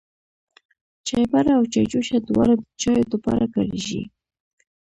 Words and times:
چايبر 1.07 1.45
او 1.57 1.63
چايجوشه 1.73 2.17
دواړه 2.27 2.53
د 2.57 2.61
چايو 2.81 3.09
د 3.11 3.13
پاره 3.25 3.47
کاريږي. 3.53 4.01